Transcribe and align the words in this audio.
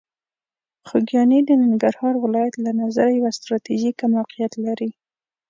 خوږیاڼي 0.87 1.39
د 1.45 1.49
ننګرهار 1.61 2.15
ولایت 2.23 2.55
له 2.65 2.71
نظره 2.81 3.09
یوه 3.17 3.31
ستراتیژیکه 3.37 4.05
موقعیت 4.15 4.53
لري. 4.65 4.89